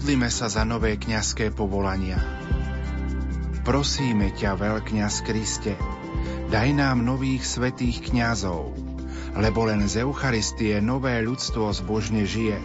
[0.00, 2.16] Modlíme sa za nové kňazské povolania.
[3.68, 5.76] Prosíme ťa, veľkňaz Kriste,
[6.48, 8.72] daj nám nových svetých kňazov,
[9.36, 12.56] lebo len z Eucharistie nové ľudstvo zbožne žije,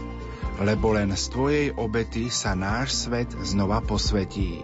[0.63, 4.63] lebo len z Tvojej obety sa náš svet znova posvetí.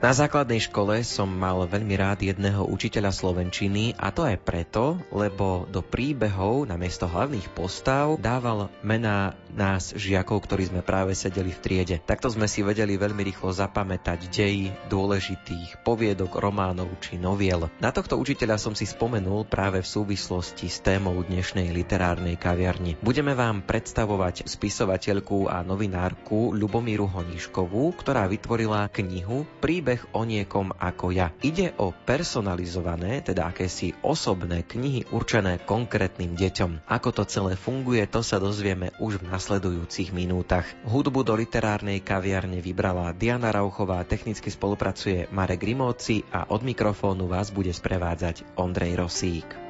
[0.00, 5.68] Na základnej škole som mal veľmi rád jedného učiteľa slovenčiny a to aj preto, lebo
[5.68, 11.60] do príbehov na miesto hlavných postav dával mená nás žiakov, ktorí sme práve sedeli v
[11.60, 11.96] triede.
[12.00, 17.68] Takto sme si vedeli veľmi rýchlo zapamätať dej dôležitých poviedok, románov či noviel.
[17.76, 22.96] Na tohto učiteľa som si spomenul práve v súvislosti s témou dnešnej literárnej kaviarni.
[23.04, 30.70] Budeme vám predstavovať spisovateľku a novinárku Lubomíru Honiškovú, ktorá vytvorila knihu Príbeh príbeh o niekom
[30.78, 31.34] ako ja.
[31.42, 36.86] Ide o personalizované, teda akési osobné knihy určené konkrétnym deťom.
[36.86, 40.62] Ako to celé funguje, to sa dozvieme už v nasledujúcich minútach.
[40.86, 47.50] Hudbu do literárnej kaviarne vybrala Diana Rauchová, technicky spolupracuje Marek Rimóci a od mikrofónu vás
[47.50, 49.69] bude sprevádzať Ondrej Rosík.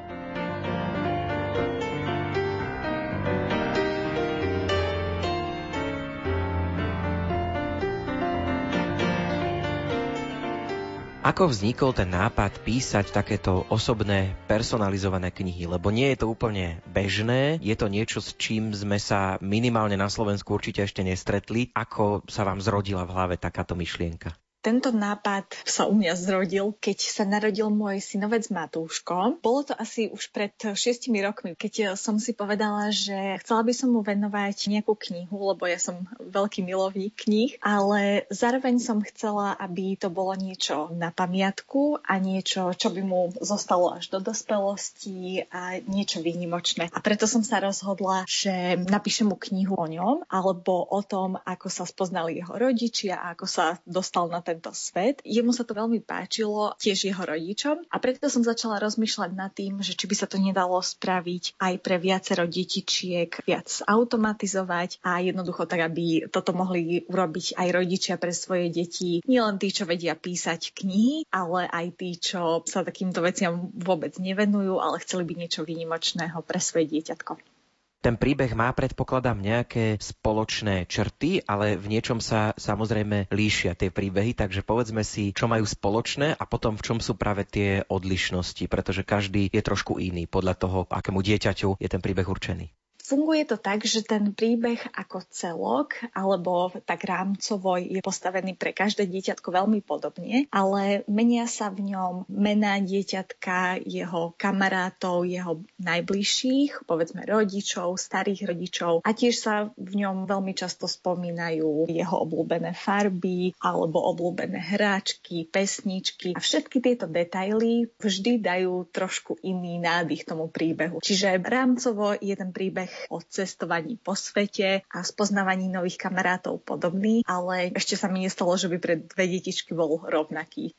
[11.20, 15.68] Ako vznikol ten nápad písať takéto osobné, personalizované knihy?
[15.68, 20.08] Lebo nie je to úplne bežné, je to niečo, s čím sme sa minimálne na
[20.08, 21.68] Slovensku určite ešte nestretli.
[21.76, 24.32] Ako sa vám zrodila v hlave takáto myšlienka?
[24.60, 29.40] Tento nápad sa u mňa zrodil, keď sa narodil môj synovec Matúško.
[29.40, 33.88] Bolo to asi už pred šiestimi rokmi, keď som si povedala, že chcela by som
[33.96, 39.96] mu venovať nejakú knihu, lebo ja som veľký milovník knih, ale zároveň som chcela, aby
[39.96, 45.80] to bolo niečo na pamiatku a niečo, čo by mu zostalo až do dospelosti a
[45.88, 46.92] niečo výnimočné.
[46.92, 51.72] A preto som sa rozhodla, že napíšem mu knihu o ňom alebo o tom, ako
[51.72, 55.22] sa spoznali jeho rodičia a ako sa dostal na tento svet.
[55.22, 59.78] Jemu sa to veľmi páčilo, tiež jeho rodičom a preto som začala rozmýšľať nad tým,
[59.80, 65.70] že či by sa to nedalo spraviť aj pre viacero detičiek, viac automatizovať a jednoducho
[65.70, 69.22] tak, aby toto mohli urobiť aj rodičia pre svoje deti.
[69.24, 74.82] Nielen tí, čo vedia písať knihy, ale aj tí, čo sa takýmto veciam vôbec nevenujú,
[74.82, 77.59] ale chceli by niečo výnimočného pre svoje dieťatko.
[78.00, 84.32] Ten príbeh má, predpokladám, nejaké spoločné črty, ale v niečom sa samozrejme líšia tie príbehy,
[84.32, 89.04] takže povedzme si, čo majú spoločné a potom v čom sú práve tie odlišnosti, pretože
[89.04, 92.72] každý je trošku iný podľa toho, akému dieťaťu je ten príbeh určený.
[93.10, 99.10] Funguje to tak, že ten príbeh ako celok alebo tak rámcovo je postavený pre každé
[99.10, 107.26] dieťatko veľmi podobne, ale menia sa v ňom mená dieťatka, jeho kamarátov, jeho najbližších, povedzme
[107.26, 114.06] rodičov, starých rodičov a tiež sa v ňom veľmi často spomínajú jeho obľúbené farby alebo
[114.14, 121.02] obľúbené hráčky, pesničky a všetky tieto detaily vždy dajú trošku iný nádych tomu príbehu.
[121.02, 127.72] Čiže rámcovo je ten príbeh o cestovaní po svete a spoznávaní nových kamarátov podobný, ale
[127.72, 130.76] ešte sa mi nestalo, že by pre dve detičky bol rovnaký.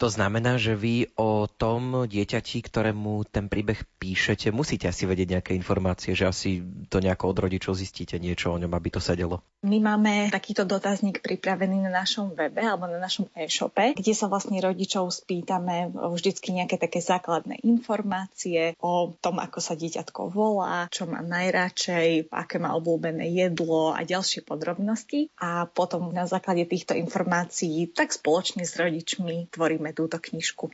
[0.00, 5.52] To znamená, že vy o tom dieťati, ktorému ten príbeh píšete, musíte asi vedieť nejaké
[5.52, 9.44] informácie, že asi to nejako od rodičov zistíte niečo o ňom, aby to sedelo.
[9.60, 14.56] My máme takýto dotazník pripravený na našom webe alebo na našom e-shope, kde sa vlastne
[14.56, 21.20] rodičov spýtame vždycky nejaké také základné informácie o tom, ako sa dieťatko volá, čo má
[21.20, 25.28] najradšej, aké má obľúbené jedlo a ďalšie podrobnosti.
[25.36, 30.70] A potom na základe týchto informácií tak spoločne s rodičmi tvoríme máme túto knižku.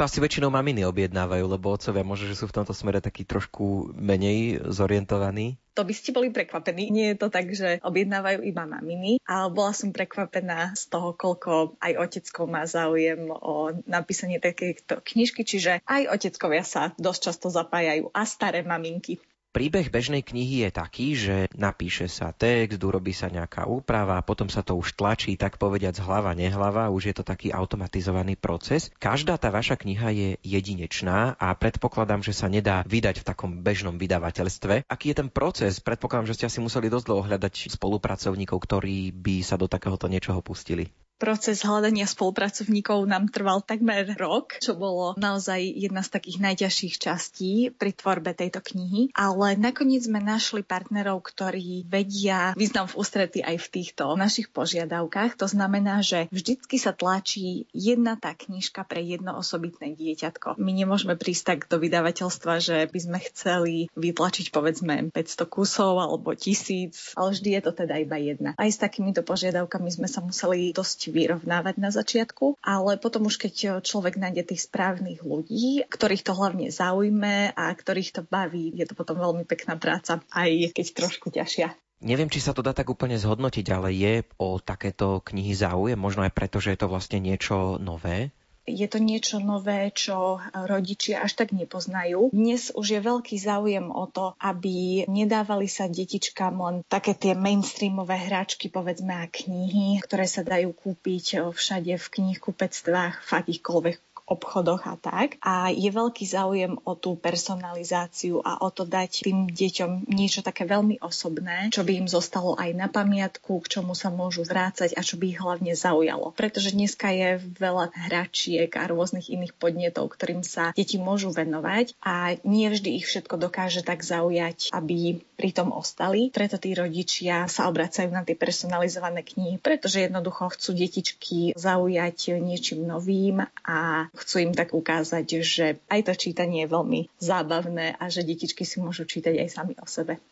[0.00, 3.92] To asi väčšinou maminy objednávajú, lebo otcovia možno, že sú v tomto smere takí trošku
[3.92, 5.60] menej zorientovaní.
[5.76, 6.88] To by ste boli prekvapení.
[6.88, 11.76] Nie je to tak, že objednávajú iba maminy, ale bola som prekvapená z toho, koľko
[11.76, 18.08] aj otecko má záujem o napísanie takéto knižky, čiže aj oteckovia sa dosť často zapájajú
[18.16, 19.20] a staré maminky.
[19.52, 24.64] Príbeh bežnej knihy je taký, že napíše sa text, urobí sa nejaká úprava, potom sa
[24.64, 28.88] to už tlačí, tak povediať hlava, nehlava, už je to taký automatizovaný proces.
[28.96, 34.00] Každá tá vaša kniha je jedinečná a predpokladám, že sa nedá vydať v takom bežnom
[34.00, 34.88] vydavateľstve.
[34.88, 35.84] Aký je ten proces?
[35.84, 40.40] Predpokladám, že ste asi museli dosť dlho hľadať spolupracovníkov, ktorí by sa do takéhoto niečoho
[40.40, 40.88] pustili.
[41.22, 47.70] Proces hľadania spolupracovníkov nám trval takmer rok, čo bolo naozaj jedna z takých najťažších častí
[47.70, 49.14] pri tvorbe tejto knihy.
[49.14, 55.38] Ale nakoniec sme našli partnerov, ktorí vedia význam v ústrety aj v týchto našich požiadavkách.
[55.38, 60.58] To znamená, že vždycky sa tlačí jedna tá knižka pre jedno osobitné dieťatko.
[60.58, 66.34] My nemôžeme prísť tak do vydavateľstva, že by sme chceli vytlačiť povedzme 500 kusov alebo
[66.34, 68.58] tisíc, ale vždy je to teda iba jedna.
[68.58, 73.84] Aj s takýmito požiadavkami sme sa museli dosť vyrovnávať na začiatku, ale potom už keď
[73.84, 78.96] človek nájde tých správnych ľudí, ktorých to hlavne zaujme a ktorých to baví, je to
[78.96, 81.76] potom veľmi pekná práca, aj keď trošku ťažšia.
[82.02, 86.26] Neviem, či sa to dá tak úplne zhodnotiť, ale je o takéto knihy záujem, možno
[86.26, 88.34] aj preto, že je to vlastne niečo nové?
[88.66, 92.30] Je to niečo nové, čo rodičia až tak nepoznajú.
[92.30, 98.14] Dnes už je veľký záujem o to, aby nedávali sa detičkám len také tie mainstreamové
[98.14, 104.94] hráčky, povedzme, a knihy, ktoré sa dajú kúpiť všade v knihkupectvách, v akýchkoľvek obchodoch a
[104.98, 105.38] tak.
[105.42, 110.64] A je veľký záujem o tú personalizáciu a o to dať tým deťom niečo také
[110.64, 115.00] veľmi osobné, čo by im zostalo aj na pamiatku, k čomu sa môžu vrácať a
[115.02, 116.32] čo by ich hlavne zaujalo.
[116.32, 122.36] Pretože dneska je veľa hračiek a rôznych iných podnetov, ktorým sa deti môžu venovať a
[122.46, 126.30] nie vždy ich všetko dokáže tak zaujať, aby pri tom ostali.
[126.30, 132.86] Preto tí rodičia sa obracajú na tie personalizované knihy, pretože jednoducho chcú detičky zaujať niečím
[132.86, 138.22] novým a chcú im tak ukázať, že aj to čítanie je veľmi zábavné a že
[138.22, 140.22] detičky si môžu čítať aj sami o sebe.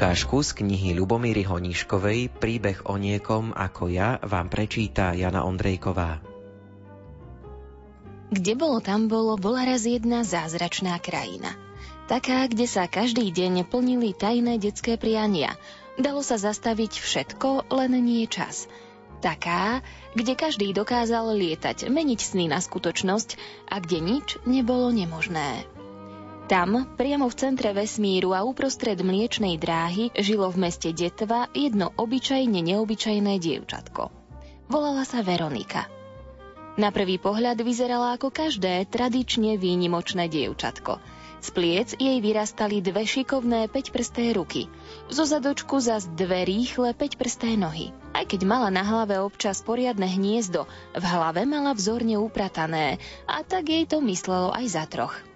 [0.00, 6.24] Ukážku z knihy Lubomíry Honíškovej Príbeh o niekom ako ja vám prečíta Jana Ondrejková.
[8.32, 11.52] Kde bolo tam bolo, bola raz jedna zázračná krajina–
[12.08, 15.52] Taká, kde sa každý deň plnili tajné detské priania.
[16.00, 18.72] Dalo sa zastaviť všetko, len nie čas.
[19.20, 19.84] Taká,
[20.16, 23.36] kde každý dokázal lietať, meniť sny na skutočnosť
[23.68, 25.68] a kde nič nebolo nemožné.
[26.50, 32.58] Tam, priamo v centre vesmíru a uprostred mliečnej dráhy, žilo v meste Detva jedno obyčajne
[32.58, 34.10] neobyčajné dievčatko.
[34.66, 35.86] Volala sa Veronika.
[36.74, 40.98] Na prvý pohľad vyzerala ako každé tradične výnimočné dievčatko–
[41.40, 44.68] z pliec jej vyrastali dve šikovné päťprsté ruky.
[45.08, 47.96] Zo zadočku zas dve rýchle päťprsté nohy.
[48.12, 53.72] Aj keď mala na hlave občas poriadne hniezdo, v hlave mala vzorne upratané a tak
[53.72, 55.29] jej to myslelo aj za troch.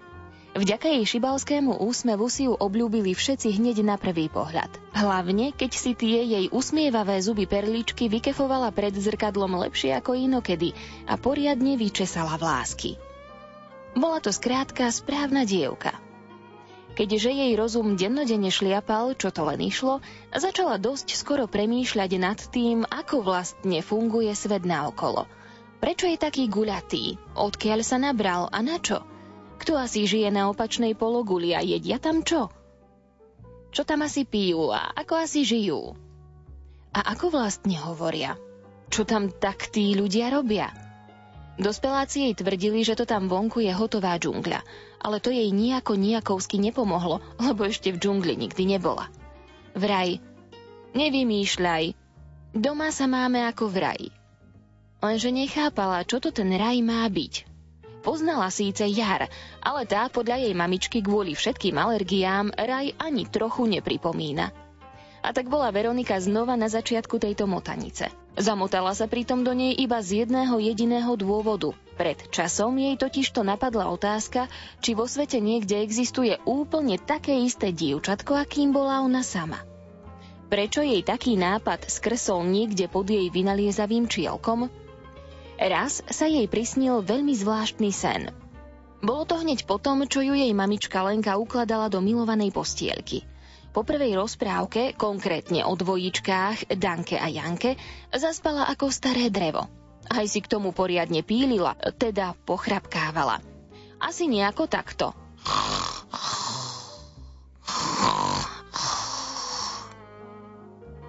[0.54, 4.70] Vďaka jej šibalskému úsmevu si ju obľúbili všetci hneď na prvý pohľad.
[4.94, 10.70] Hlavne, keď si tie jej usmievavé zuby perličky vykefovala pred zrkadlom lepšie ako inokedy
[11.10, 12.94] a poriadne vyčesala vlásky.
[13.98, 15.98] Bola to skrátka správna dievka.
[16.94, 19.98] Keďže jej rozum dennodenne šliapal, čo to len išlo,
[20.30, 25.26] začala dosť skoro premýšľať nad tým, ako vlastne funguje svet naokolo.
[25.82, 27.18] Prečo je taký guľatý?
[27.34, 29.02] Odkiaľ sa nabral a na čo?
[29.60, 32.50] Kto asi žije na opačnej pologuli a jedia tam čo?
[33.74, 35.98] Čo tam asi pijú a ako asi žijú?
[36.94, 38.38] A ako vlastne hovoria?
[38.86, 40.70] Čo tam tak tí ľudia robia?
[41.54, 44.60] Dospeláci jej tvrdili, že to tam vonku je hotová džungľa,
[45.02, 49.06] ale to jej nejako nejakovsky nepomohlo, lebo ešte v džungli nikdy nebola.
[49.74, 50.18] Vraj,
[50.98, 51.84] nevymýšľaj,
[52.54, 54.10] doma sa máme ako v raji.
[55.02, 57.53] Lenže nechápala, čo to ten raj má byť.
[58.04, 59.32] Poznala síce jar,
[59.64, 64.52] ale tá podľa jej mamičky kvôli všetkým alergiám raj ani trochu nepripomína.
[65.24, 68.12] A tak bola Veronika znova na začiatku tejto motanice.
[68.36, 71.72] Zamotala sa pritom do nej iba z jedného jediného dôvodu.
[71.96, 74.52] Pred časom jej totižto napadla otázka,
[74.84, 79.64] či vo svete niekde existuje úplne také isté dievčatko, akým bola ona sama.
[80.52, 84.68] Prečo jej taký nápad skresol niekde pod jej vynaliezavým čielkom?
[85.58, 88.30] Raz sa jej prisnil veľmi zvláštny sen.
[89.04, 93.24] Bolo to hneď potom, čo ju jej mamička Lenka ukladala do milovanej postielky–
[93.74, 97.74] po prvej rozprávke, konkrétne o dvojičkách Danke a Janke,
[98.14, 99.66] zaspala ako staré drevo.
[100.06, 103.42] Aj si k tomu poriadne pílila, teda pochrapkávala.
[103.98, 105.10] Asi nejako takto.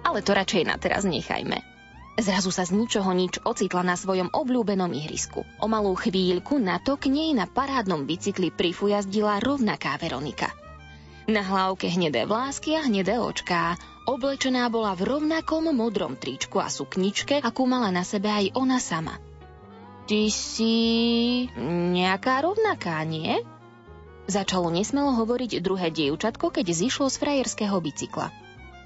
[0.02, 1.75] Ale to radšej na teraz nechajme.
[2.16, 5.44] Zrazu sa z ničoho nič ocitla na svojom obľúbenom ihrisku.
[5.60, 10.48] O malú chvíľku na to k nej na parádnom bicykli prifujazdila rovnaká Veronika.
[11.28, 13.76] Na hlavke hnedé vlásky a hnedé očká.
[14.08, 19.20] Oblečená bola v rovnakom modrom tričku a sukničke, akú mala na sebe aj ona sama.
[20.06, 20.72] Ty si
[21.92, 23.42] nejaká rovnaká, nie?
[24.30, 28.30] Začalo nesmelo hovoriť druhé dievčatko, keď zišlo z frajerského bicykla.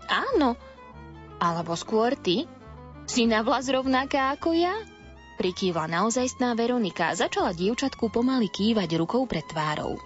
[0.09, 0.57] Áno,
[1.39, 2.49] alebo skôr ty?
[3.07, 4.75] Si na vlas rovnaká ako ja?
[5.41, 9.97] Prikývla naozajstná Veronika a začala dievčatku pomaly kývať rukou pred tvárou.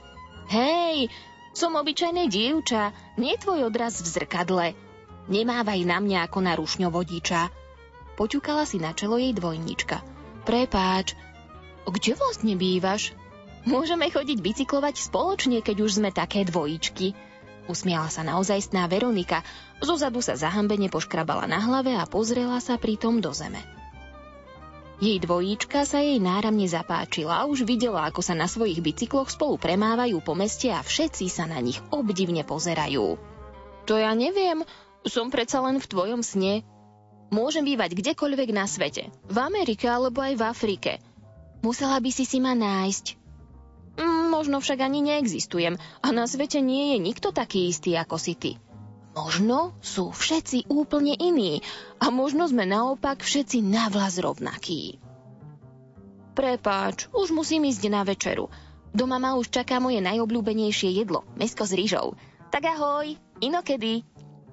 [0.47, 1.11] Hej,
[1.55, 4.67] som obyčajné dievča, nie tvoj odraz v zrkadle.
[5.27, 7.41] Nemávaj na mňa ako na rušňovodiča.
[8.15, 10.03] Poťukala si na čelo jej dvojnička.
[10.45, 11.19] Prepáč,
[11.89, 13.17] kde vlastne bývaš?
[13.65, 17.17] Môžeme chodiť bicyklovať spoločne, keď už sme také dvojičky.
[17.65, 19.41] Usmiala sa naozajstná Veronika,
[19.81, 23.61] zozadu sa zahambene poškrabala na hlave a pozrela sa pritom do zeme.
[25.03, 29.59] Jej dvojíčka sa jej náramne zapáčila a už videla, ako sa na svojich bicykloch spolu
[29.59, 33.19] premávajú po meste a všetci sa na nich obdivne pozerajú.
[33.91, 34.63] To ja neviem,
[35.05, 36.63] som predsa len v tvojom sne.
[37.35, 40.93] Môžem bývať kdekoľvek na svete, v Amerike alebo aj v Afrike.
[41.65, 43.24] Musela by si si ma nájsť,
[44.31, 48.53] Možno však ani neexistujem a na svete nie je nikto taký istý ako si ty.
[49.15, 51.63] Možno sú všetci úplne iní
[52.03, 54.99] a možno sme naopak všetci navlas rovnakí.
[56.35, 58.51] Prepáč, už musím ísť na večeru.
[58.91, 62.19] Doma ma už čaká moje najobľúbenejšie jedlo, mesko s rýžou.
[62.51, 64.03] Tak ahoj, inokedy,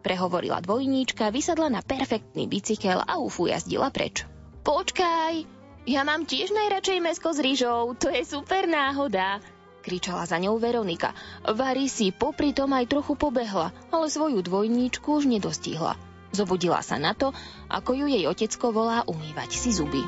[0.06, 4.30] prehovorila dvojníčka, vysadla na perfektný bicykel a ufu jazdila preč.
[4.62, 9.42] Počkaj, ja mám tiež najradšej mesko s rýžou, to je super náhoda,
[9.82, 11.18] kričala za ňou Veronika.
[11.42, 15.98] Vary si popri tom aj trochu pobehla, ale svoju dvojníčku už nedostihla.
[16.32, 17.36] Zobudila sa na to,
[17.68, 20.00] ako ju jej otecko volá umývať si zuby.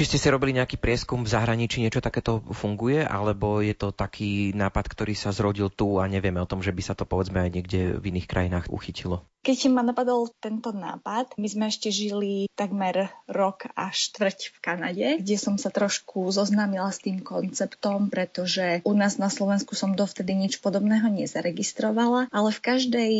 [0.00, 4.48] Či ste si robili nejaký prieskum v zahraničí, niečo takéto funguje, alebo je to taký
[4.56, 7.52] nápad, ktorý sa zrodil tu a nevieme o tom, že by sa to povedzme aj
[7.52, 9.28] niekde v iných krajinách uchytilo.
[9.40, 15.08] Keď ma napadol tento nápad, my sme ešte žili takmer rok a štvrť v Kanade,
[15.16, 20.36] kde som sa trošku zoznámila s tým konceptom, pretože u nás na Slovensku som dovtedy
[20.36, 23.12] nič podobného nezaregistrovala, ale v každej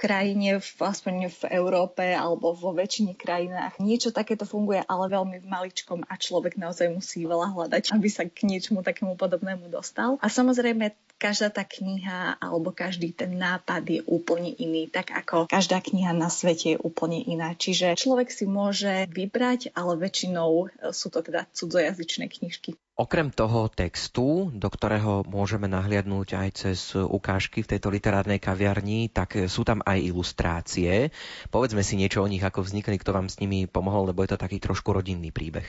[0.00, 6.08] krajine, aspoň v Európe alebo vo väčšine krajinách, niečo takéto funguje, ale veľmi v maličkom
[6.08, 10.18] a človek naozaj musí veľa hľadať, aby sa k niečomu takému podobnému dostal.
[10.18, 15.80] A samozrejme každá tá kniha alebo každý ten nápad je úplne iný, tak ako každá
[15.80, 17.56] kniha na svete je úplne iná.
[17.56, 22.76] Čiže človek si môže vybrať, ale väčšinou sú to teda cudzojazyčné knižky.
[22.96, 29.36] Okrem toho textu, do ktorého môžeme nahliadnúť aj cez ukážky v tejto literárnej kaviarni, tak
[29.52, 31.12] sú tam aj ilustrácie.
[31.52, 34.40] Povedzme si niečo o nich, ako vznikli, kto vám s nimi pomohol, lebo je to
[34.40, 35.68] taký trošku rodinný príbeh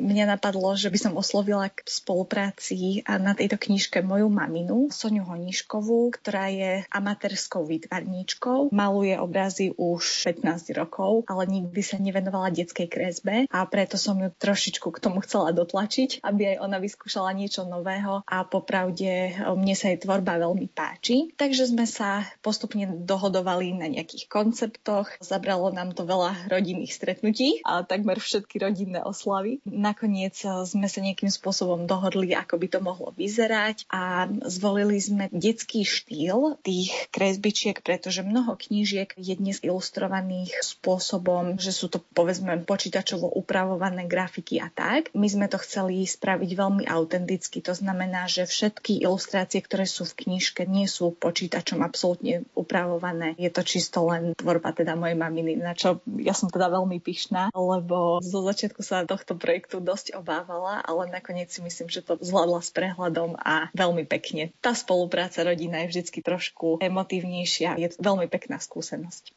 [0.00, 5.28] mňa napadlo, že by som oslovila k spolupráci a na tejto knižke moju maminu, Soniu
[5.28, 8.72] Honiškovú, ktorá je amatérskou výtvarníčkou.
[8.72, 14.32] Maluje obrazy už 15 rokov, ale nikdy sa nevenovala detskej kresbe a preto som ju
[14.32, 19.92] trošičku k tomu chcela dotlačiť, aby aj ona vyskúšala niečo nového a popravde mne sa
[19.92, 21.36] jej tvorba veľmi páči.
[21.36, 25.12] Takže sme sa postupne dohodovali na nejakých konceptoch.
[25.20, 29.60] Zabralo nám to veľa rodinných stretnutí a takmer všetky rodinné oslavy.
[29.66, 35.02] Na nakoniec eh, sme sa nejakým spôsobom dohodli, ako by to mohlo vyzerať a zvolili
[35.02, 41.98] sme detský štýl tých kresbičiek, pretože mnoho knížiek je dnes ilustrovaných spôsobom, že sú to
[42.14, 45.10] povedzme počítačovo upravované grafiky a tak.
[45.16, 50.26] My sme to chceli spraviť veľmi autenticky, to znamená, že všetky ilustrácie, ktoré sú v
[50.26, 53.34] knižke, nie sú počítačom absolútne upravované.
[53.40, 57.50] Je to čisto len tvorba teda mojej maminy, na čo ja som teda veľmi pyšná,
[57.56, 62.60] lebo zo začiatku sa tohto projektu dosť obávala, ale nakoniec si myslím, že to zvládla
[62.60, 64.52] s prehľadom a veľmi pekne.
[64.60, 67.80] Tá spolupráca rodina je vždy trošku emotívnejšia.
[67.80, 69.32] Je to veľmi pekná skúsenosť.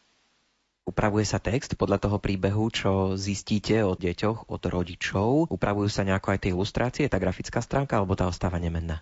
[0.84, 5.48] Upravuje sa text podľa toho príbehu, čo zistíte o deťoch, od rodičov?
[5.48, 9.00] Upravujú sa nejako aj tie ilustrácie, tá grafická stránka, alebo tá ostáva nemenná?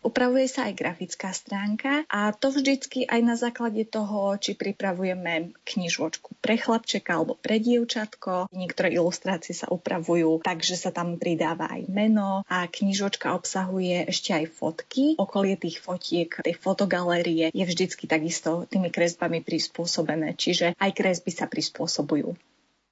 [0.00, 6.40] Upravuje sa aj grafická stránka a to vždycky aj na základe toho, či pripravujeme knižočku
[6.40, 8.48] pre chlapčeka alebo pre dievčatko.
[8.48, 14.32] Niektoré ilustrácie sa upravujú tak, že sa tam pridáva aj meno a knižočka obsahuje ešte
[14.32, 15.04] aj fotky.
[15.20, 21.44] Okolie tých fotiek, tej fotogalérie je vždycky takisto tými kresbami prispôsobené, čiže aj kresby sa
[21.44, 22.49] prispôsobujú.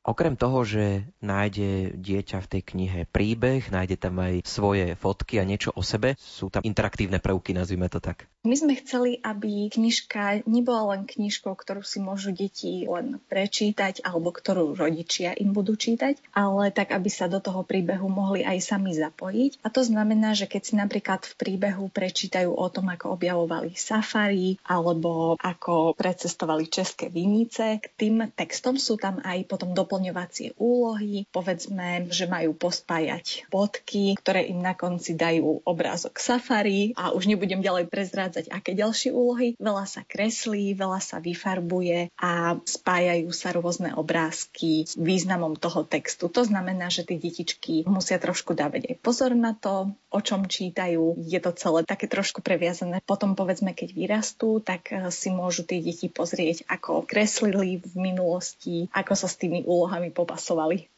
[0.08, 5.44] Okrem toho, že nájde dieťa v tej knihe príbeh, nájde tam aj svoje fotky a
[5.44, 8.24] niečo o sebe, sú tam interaktívne prvky, nazvime to tak.
[8.48, 14.32] My sme chceli, aby knižka nebola len knižkou, ktorú si môžu deti len prečítať alebo
[14.32, 18.96] ktorú rodičia im budú čítať, ale tak, aby sa do toho príbehu mohli aj sami
[18.96, 19.60] zapojiť.
[19.60, 24.56] A to znamená, že keď si napríklad v príbehu prečítajú o tom, ako objavovali safari
[24.64, 32.08] alebo ako precestovali české vinice, k tým textom sú tam aj potom doplňovacie úlohy, povedzme,
[32.08, 37.92] že majú pospájať bodky, ktoré im na konci dajú obrázok safari a už nebudem ďalej
[37.92, 39.58] prezrádzať, aké ďalšie úlohy.
[39.58, 46.30] Veľa sa kreslí, veľa sa vyfarbuje a spájajú sa rôzne obrázky s významom toho textu.
[46.30, 51.18] To znamená, že tie detičky musia trošku dávať aj pozor na to, o čom čítajú.
[51.26, 53.02] Je to celé také trošku previazané.
[53.02, 58.86] Potom povedzme, keď vyrastú, tak eh, si môžu tie deti pozrieť, ako kreslili v minulosti,
[58.92, 60.97] ako sa s tými úlohami popasovali.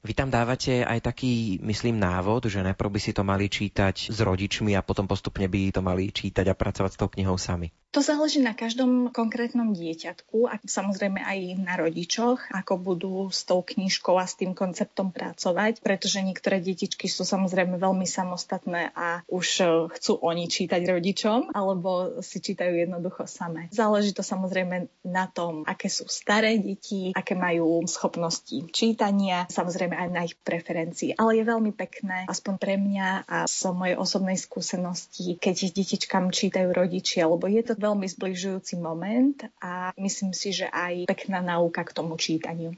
[0.00, 4.18] Vy tam dávate aj taký, myslím, návod, že najprv by si to mali čítať s
[4.24, 7.68] rodičmi a potom postupne by to mali čítať a pracovať s tou knihou sami.
[7.90, 13.66] To záleží na každom konkrétnom dieťatku a samozrejme aj na rodičoch, ako budú s tou
[13.66, 19.46] knižkou a s tým konceptom pracovať, pretože niektoré detičky sú samozrejme veľmi samostatné a už
[19.58, 19.64] e,
[19.98, 23.66] chcú oni čítať rodičom, alebo si čítajú jednoducho samé.
[23.74, 30.08] Záleží to samozrejme na tom, aké sú staré deti, aké majú schopnosti čítania, samozrejme aj
[30.14, 31.18] na ich preferencii.
[31.18, 36.70] Ale je veľmi pekné, aspoň pre mňa a z mojej osobnej skúsenosti, keď detičkám čítajú
[36.70, 41.96] rodičia, lebo je to veľmi zbližujúci moment a myslím si, že aj pekná náuka k
[41.96, 42.76] tomu čítaniu.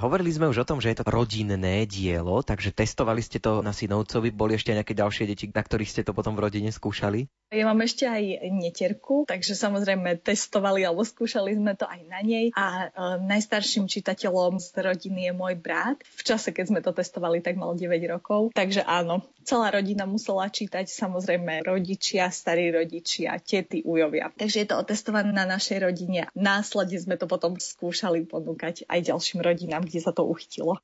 [0.00, 3.76] Hovorili sme už o tom, že je to rodinné dielo, takže testovali ste to na
[3.76, 4.32] synovcovi.
[4.32, 7.28] Boli ešte nejaké ďalšie deti, na ktorých ste to potom v rodine skúšali?
[7.52, 12.48] Ja mám ešte aj netierku, takže samozrejme testovali alebo skúšali sme to aj na nej.
[12.56, 16.00] A e, najstarším čitateľom z rodiny je môj brat.
[16.16, 18.56] V čase, keď sme to testovali, tak mal 9 rokov.
[18.56, 24.30] Takže áno, celá rodina musela čítať, samozrejme rodičia, starí rodičia, tety, ujovia.
[24.30, 26.30] Takže je to otestované na našej rodine.
[26.38, 30.78] Následne sme to potom skúšali ponúkať aj ďalším rodinám, kde sa to uchytilo.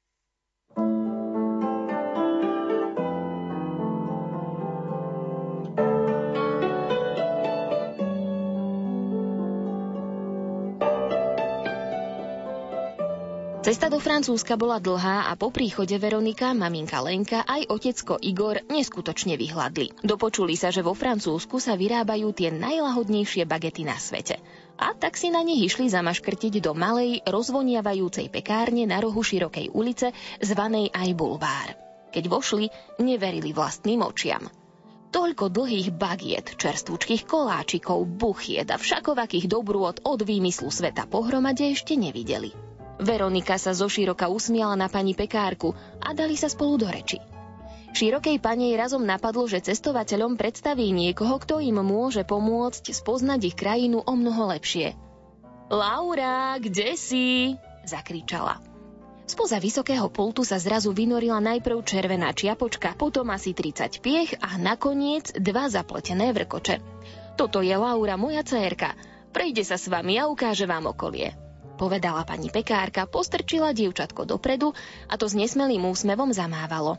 [13.66, 19.34] Cesta do Francúzska bola dlhá a po príchode Veronika, maminka Lenka aj otecko Igor neskutočne
[19.34, 20.06] vyhľadli.
[20.06, 24.38] Dopočuli sa, že vo Francúzsku sa vyrábajú tie najlahodnejšie bagety na svete.
[24.78, 30.14] A tak si na nich išli zamaškrtiť do malej, rozvoniavajúcej pekárne na rohu širokej ulice,
[30.38, 31.74] zvanej aj Bulvár.
[32.14, 32.70] Keď vošli,
[33.02, 34.46] neverili vlastným očiam.
[35.10, 42.75] Toľko dlhých bagiet, čerstvúčkých koláčikov, buchiet a všakovakých dobrôt od výmyslu sveta pohromade ešte nevideli.
[42.96, 47.20] Veronika sa zo široka usmiala na pani pekárku a dali sa spolu do reči.
[47.96, 54.04] Širokej panej razom napadlo, že cestovateľom predstaví niekoho, kto im môže pomôcť spoznať ich krajinu
[54.04, 54.92] o mnoho lepšie.
[55.72, 57.56] Laura, kde si?
[57.88, 58.60] zakričala.
[59.26, 65.32] Spoza vysokého pultu sa zrazu vynorila najprv červená čiapočka, potom asi 30 piech a nakoniec
[65.34, 66.78] dva zapletené vrkoče.
[67.34, 68.92] Toto je Laura, moja cérka.
[69.32, 71.45] Prejde sa s vami a ukáže vám okolie
[71.76, 74.72] povedala pani pekárka, postrčila dievčatko dopredu
[75.06, 76.96] a to s nesmelým úsmevom zamávalo.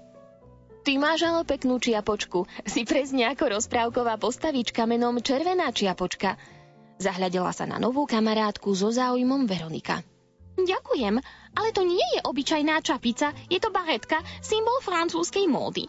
[0.88, 2.48] Ty máš ale peknú čiapočku.
[2.64, 6.40] Si presne ako rozprávková postavička menom Červená čiapočka.
[6.96, 10.00] Zahľadela sa na novú kamarátku so záujmom Veronika.
[10.56, 11.20] Ďakujem,
[11.60, 15.86] ale to nie je obyčajná čapica, je to baretka, symbol francúzskej módy.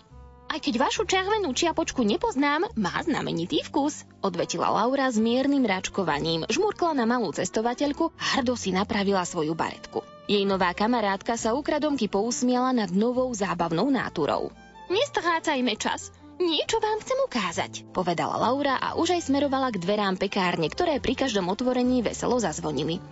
[0.48, 6.96] Aj keď vašu červenú čiapočku nepoznám, má znamenitý vkus, odvetila Laura s miernym račkovaním, žmurkla
[6.96, 10.00] na malú cestovateľku hrdo si napravila svoju baretku.
[10.24, 14.48] Jej nová kamarátka sa ukradomky pousmiala nad novou zábavnou náturou.
[14.88, 20.70] Nestrácajme čas, Niečo vám chcem ukázať, povedala Laura a už aj smerovala k dverám pekárne,
[20.70, 23.02] ktoré pri každom otvorení veselo zazvonili.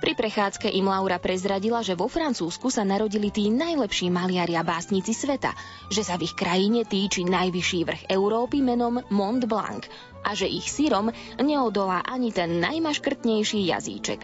[0.00, 5.12] Pri prechádzke im Laura prezradila, že vo Francúzsku sa narodili tí najlepší maliari a básnici
[5.12, 5.52] sveta,
[5.92, 9.84] že sa v ich krajine týči najvyšší vrch Európy menom Mont Blanc
[10.24, 14.20] a že ich sírom neodolá ani ten najmaškrtnejší jazyček.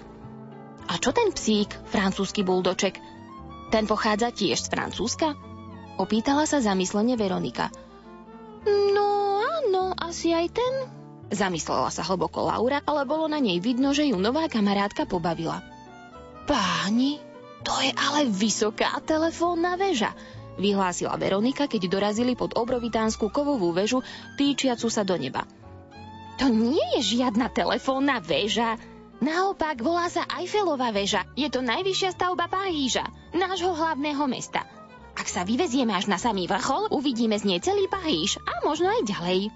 [0.89, 2.97] A čo ten psík, francúzsky buldoček?
[3.69, 5.37] Ten pochádza tiež z Francúzska?
[6.01, 7.69] Opýtala sa zamyslene Veronika.
[8.65, 9.09] No
[9.45, 10.75] áno, asi aj ten.
[11.27, 15.59] Zamyslela sa hlboko Laura, ale bolo na nej vidno, že ju nová kamarátka pobavila.
[16.47, 17.19] Páni,
[17.67, 20.15] to je ale vysoká telefónna väža,
[20.57, 24.07] vyhlásila Veronika, keď dorazili pod obrovitánsku kovovú väžu,
[24.39, 25.45] týčiacu sa do neba.
[26.37, 28.77] To nie je žiadna telefónna väža.
[29.25, 31.25] Naopak volá sa Eiffelová väža.
[31.33, 34.69] Je to najvyššia stavba Paríža, nášho hlavného mesta.
[35.17, 39.09] Ak sa vyvezieme až na samý vrchol, uvidíme z nej celý Paríž a možno aj
[39.09, 39.49] ďalej.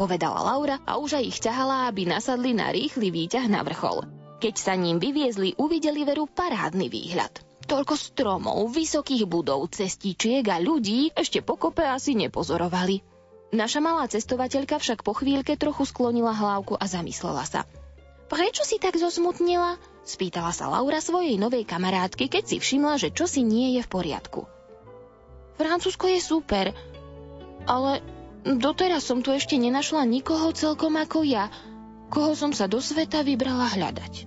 [0.00, 4.08] Povedala Laura a už aj ich ťahala, aby nasadli na rýchly výťah na vrchol.
[4.40, 7.44] Keď sa ním vyviezli, uvideli veru parádny výhľad.
[7.68, 13.04] Toľko stromov, vysokých budov, cestičiek a ľudí ešte pokope asi nepozorovali.
[13.52, 17.68] Naša malá cestovateľka však po chvíľke trochu sklonila hlávku a zamyslela sa.
[18.32, 19.76] Prečo si tak zosmutnila?
[20.08, 24.48] Spýtala sa Laura svojej novej kamarátky, keď si všimla, že čosi nie je v poriadku.
[25.60, 26.72] Francúzsko je super,
[27.68, 28.00] ale
[28.44, 31.48] doteraz som tu ešte nenašla nikoho celkom ako ja,
[32.10, 34.26] koho som sa do sveta vybrala hľadať.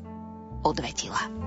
[0.63, 1.42] Odvetila.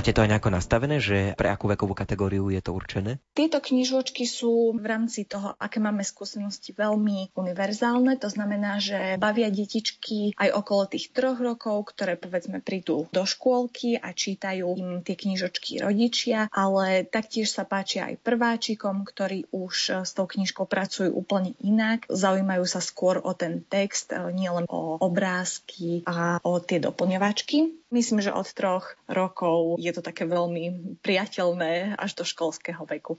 [0.00, 3.20] Máte to aj nejako nastavené, že pre akú vekovú kategóriu je to určené?
[3.36, 8.16] Tieto knižočky sú v rámci toho, aké máme skúsenosti, veľmi univerzálne.
[8.16, 14.00] To znamená, že bavia detičky aj okolo tých troch rokov, ktoré povedzme prídu do škôlky
[14.00, 20.16] a čítajú im tie knižočky rodičia, ale taktiež sa páčia aj prváčikom, ktorí už s
[20.16, 22.08] tou knižkou pracujú úplne inak.
[22.08, 27.79] Zaujímajú sa skôr o ten text, nielen o obrázky a o tie doplňovačky.
[27.90, 33.18] Myslím, že od troch rokov je to také veľmi priateľné až do školského veku.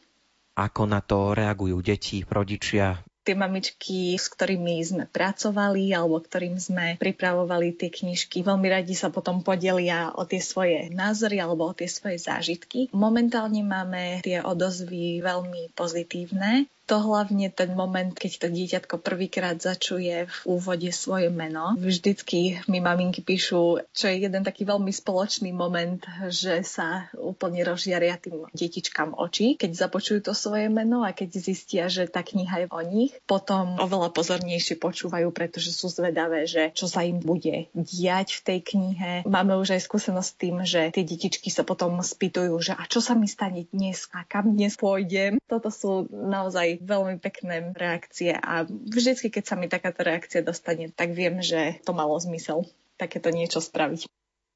[0.56, 3.04] Ako na to reagujú deti, rodičia?
[3.22, 9.14] tie mamičky, s ktorými sme pracovali alebo ktorým sme pripravovali tie knižky, veľmi radi sa
[9.14, 12.90] potom podelia o tie svoje názory alebo o tie svoje zážitky.
[12.92, 20.28] Momentálne máme tie odozvy veľmi pozitívne to hlavne ten moment, keď to dieťatko prvýkrát začuje
[20.28, 21.72] v úvode svoje meno.
[21.80, 28.20] Vždycky mi maminky píšu, čo je jeden taký veľmi spoločný moment, že sa úplne rozžiaria
[28.20, 32.68] tým detičkám oči, keď započujú to svoje meno a keď zistia, že tá kniha je
[32.68, 33.16] o nich.
[33.24, 38.60] Potom oveľa pozornejšie počúvajú, pretože sú zvedavé, že čo sa im bude diať v tej
[38.68, 39.12] knihe.
[39.24, 43.00] Máme už aj skúsenosť s tým, že tie detičky sa potom spýtujú, že a čo
[43.00, 45.40] sa mi stane dnes a kam dnes pôjdem.
[45.48, 51.14] Toto sú naozaj veľmi pekné reakcie a vždycky, keď sa mi takáto reakcia dostane, tak
[51.14, 52.66] viem, že to malo zmysel
[52.98, 54.10] takéto niečo spraviť.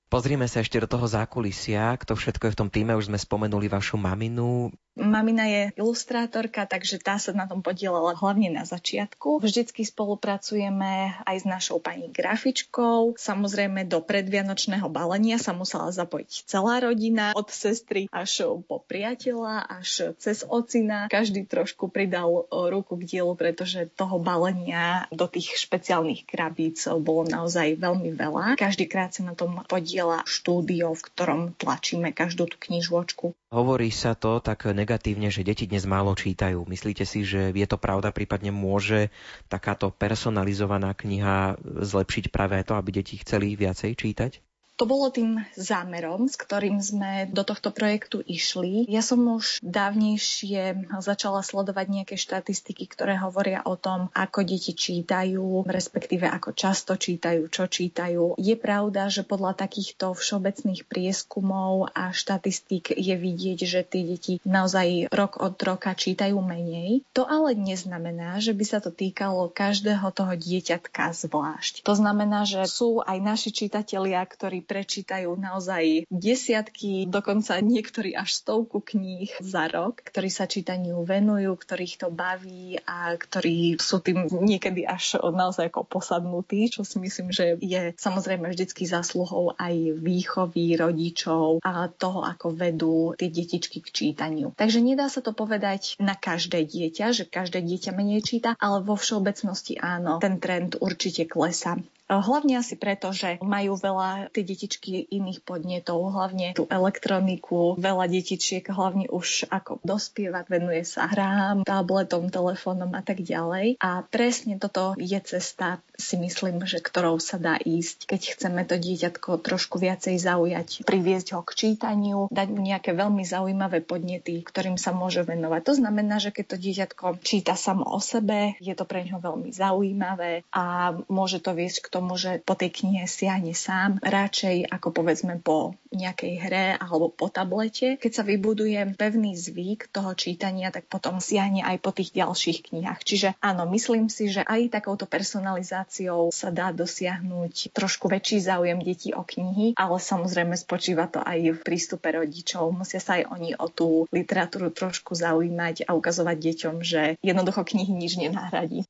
[0.05, 3.67] Pozrime sa ešte do toho zákulisia, kto všetko je v tom týme, už sme spomenuli
[3.67, 4.69] vašu maminu.
[4.95, 9.43] Mamina je ilustrátorka, takže tá sa na tom podielala hlavne na začiatku.
[9.43, 13.19] Vždycky spolupracujeme aj s našou pani grafičkou.
[13.19, 20.15] Samozrejme do predvianočného balenia sa musela zapojiť celá rodina, od sestry až po priateľa, až
[20.15, 21.11] cez ocina.
[21.11, 27.75] Každý trošku pridal ruku k dielu, pretože toho balenia do tých špeciálnych krabíc bolo naozaj
[27.83, 28.55] veľmi veľa.
[28.55, 29.59] Každý krát sa na tom
[30.05, 33.33] podiela štúdio, v ktorom tlačíme každú tú knižočku.
[33.49, 36.61] Hovorí sa to tak negatívne, že deti dnes málo čítajú.
[36.69, 39.09] Myslíte si, že je to pravda, prípadne môže
[39.49, 44.31] takáto personalizovaná kniha zlepšiť práve to, aby deti chceli viacej čítať?
[44.75, 48.83] To bolo tým zámerom, s ktorým sme do tohto projektu išli.
[48.91, 55.63] Ja som už dávnejšie začala sledovať nejaké štatistiky, ktoré hovoria o tom, ako deti čítajú,
[55.63, 58.35] respektíve ako často čítajú, čo čítajú.
[58.35, 65.07] Je pravda, že podľa takýchto všeobecných prieskumov a štatistík je vidieť, že tie deti naozaj
[65.07, 66.99] rok od roka čítajú menej.
[67.15, 71.87] To ale neznamená, že by sa to týkalo každého toho dieťatka zvlášť.
[71.87, 78.81] To znamená, že sú aj naši čitatelia, ktorí prečítajú naozaj desiatky, dokonca niektorí až stovku
[78.81, 84.83] kníh za rok, ktorí sa čítaniu venujú, ktorých to baví a ktorí sú tým niekedy
[84.83, 91.61] až naozaj ako posadnutí, čo si myslím, že je samozrejme vždycky zásluhou aj výchovy rodičov
[91.61, 94.51] a toho, ako vedú tie detičky k čítaniu.
[94.57, 98.97] Takže nedá sa to povedať na každé dieťa, že každé dieťa menej číta, ale vo
[98.97, 101.77] všeobecnosti áno, ten trend určite klesa.
[102.05, 108.61] Hlavne asi preto, že majú veľa tie detičky iných podnetov, hlavne tú elektroniku, veľa detičiek
[108.61, 113.81] hlavne už ako dospievať, venuje sa hrám, tabletom, telefónom a tak ďalej.
[113.81, 118.77] A presne toto je cesta, si myslím, že ktorou sa dá ísť, keď chceme to
[118.77, 124.77] dieťatko trošku viacej zaujať, priviesť ho k čítaniu, dať mu nejaké veľmi zaujímavé podnety, ktorým
[124.77, 125.61] sa môže venovať.
[125.65, 129.49] To znamená, že keď to dieťatko číta samo o sebe, je to pre ňo veľmi
[129.49, 134.91] zaujímavé a môže to viesť k tomu, že po tej knihe siahne sám, radšej ako
[134.91, 137.95] povedzme po nejakej hre alebo po tablete.
[137.95, 143.01] Keď sa vybuduje pevný zvyk toho čítania, tak potom siahne aj po tých ďalších knihách.
[143.07, 149.15] Čiže áno, myslím si, že aj takouto personalizáciou sa dá dosiahnuť trošku väčší záujem detí
[149.15, 152.75] o knihy, ale samozrejme spočíva to aj v prístupe rodičov.
[152.75, 157.95] Musia sa aj oni o tú literatúru trošku zaujímať a ukazovať deťom, že jednoducho knihy
[157.95, 158.83] nič nenahradí.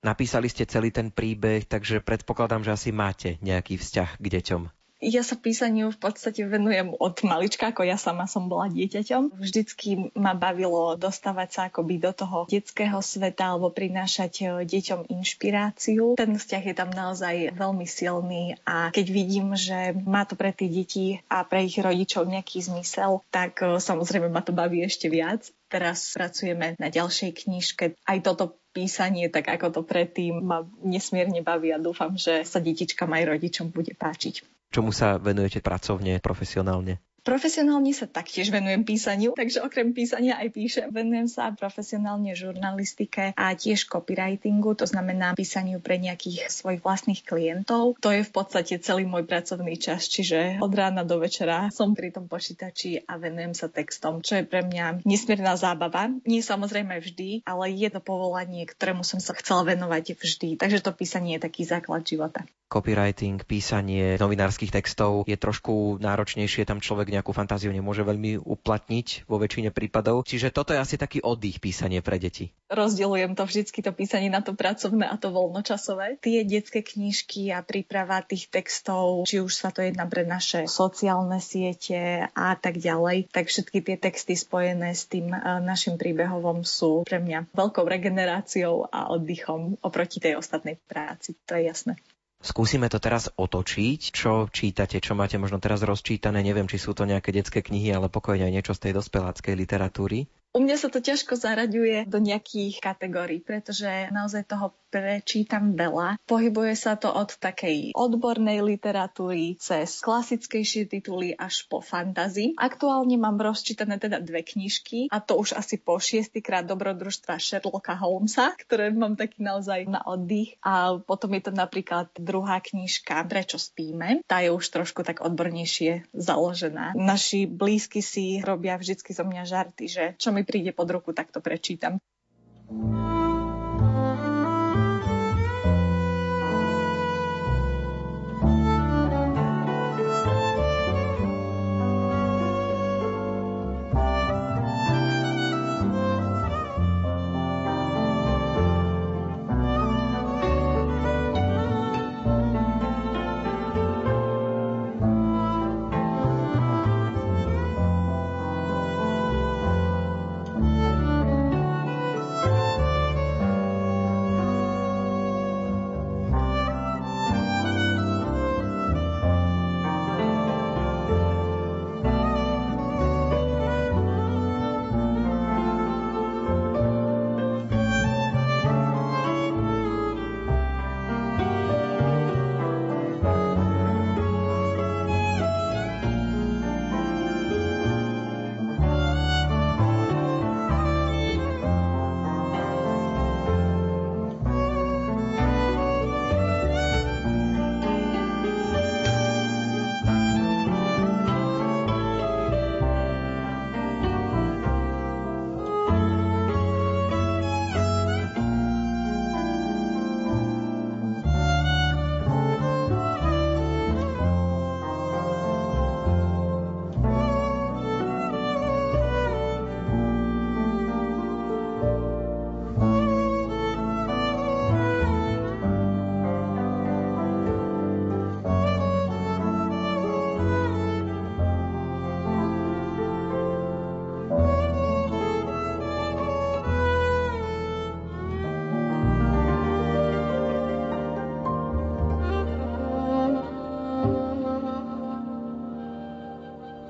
[0.00, 4.62] Napísali ste celý ten príbeh, takže predpokladám, že asi máte nejaký vzťah k deťom.
[5.00, 9.32] Ja sa písaniu v podstate venujem od malička, ako ja sama som bola dieťaťom.
[9.32, 16.20] Vždycky ma bavilo dostávať sa akoby do toho detského sveta alebo prinášať e, deťom inšpiráciu.
[16.20, 20.68] Ten vzťah je tam naozaj veľmi silný a keď vidím, že má to pre tie
[20.68, 25.48] deti a pre ich rodičov nejaký zmysel, tak e, samozrejme ma to baví ešte viac.
[25.72, 27.96] Teraz pracujeme na ďalšej knižke.
[28.04, 33.08] Aj toto písanie, tak ako to predtým, ma nesmierne baví a dúfam, že sa detičkám
[33.08, 34.59] aj rodičom bude páčiť.
[34.70, 37.02] Čomu sa venujete pracovne, profesionálne?
[37.20, 40.86] Profesionálne sa taktiež venujem písaniu, takže okrem písania aj píšem.
[40.88, 48.00] Venujem sa profesionálne žurnalistike a tiež copywritingu, to znamená písaniu pre nejakých svojich vlastných klientov.
[48.00, 52.08] To je v podstate celý môj pracovný čas, čiže od rána do večera som pri
[52.08, 56.08] tom počítači a venujem sa textom, čo je pre mňa nesmierna zábava.
[56.24, 60.56] Nie samozrejme vždy, ale je to povolanie, ktorému som sa chcela venovať vždy.
[60.56, 66.78] Takže to písanie je taký základ života copywriting, písanie novinárskych textov je trošku náročnejšie, tam
[66.78, 70.22] človek nejakú fantáziu nemôže veľmi uplatniť vo väčšine prípadov.
[70.24, 72.54] Čiže toto je asi taký oddych písanie pre deti.
[72.70, 76.22] Rozdielujem to vždycky to písanie na to pracovné a to voľnočasové.
[76.22, 81.42] Tie detské knižky a príprava tých textov, či už sa to jedná pre naše sociálne
[81.42, 87.02] siete a tak ďalej, tak všetky tie texty spojené s tým e, našim príbehovom sú
[87.02, 91.34] pre mňa veľkou regeneráciou a oddychom oproti tej ostatnej práci.
[91.50, 91.98] To je jasné.
[92.40, 94.00] Skúsime to teraz otočiť.
[94.16, 96.40] Čo čítate, čo máte možno teraz rozčítané?
[96.40, 100.24] Neviem, či sú to nejaké detské knihy, ale pokojne aj niečo z tej dospeláckej literatúry.
[100.50, 106.18] U mňa sa to ťažko zaraďuje do nejakých kategórií, pretože naozaj toho prečítam veľa.
[106.26, 112.58] Pohybuje sa to od takej odbornej literatúry cez klasickejšie tituly až po fantasy.
[112.58, 118.52] Aktuálne mám rozčítané teda dve knižky a to už asi po šiestýkrát dobrodružstva Sherlocka Holmesa,
[118.58, 120.58] ktoré mám taký naozaj na oddych.
[120.66, 124.26] A potom je to napríklad druhá knižka Prečo spíme.
[124.26, 126.98] Tá je už trošku tak odbornejšie založená.
[126.98, 131.30] Naši blízky si robia vždycky zo mňa žarty, že čo mi príde pod ruku, tak
[131.30, 132.02] to prečítam.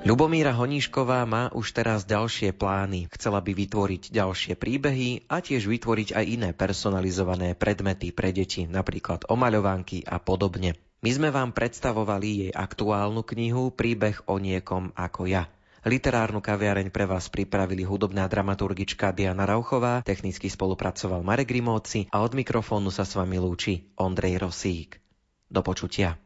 [0.01, 3.05] Ľubomíra Honíšková má už teraz ďalšie plány.
[3.13, 9.29] Chcela by vytvoriť ďalšie príbehy a tiež vytvoriť aj iné personalizované predmety pre deti, napríklad
[9.29, 10.73] omaľovánky a podobne.
[11.05, 15.45] My sme vám predstavovali jej aktuálnu knihu Príbeh o niekom ako ja.
[15.85, 22.33] Literárnu kaviareň pre vás pripravili hudobná dramaturgička Diana Rauchová, technicky spolupracoval Marek Rimóci a od
[22.33, 24.97] mikrofónu sa s vami lúči Ondrej Rosík.
[25.45, 26.17] Do počutia.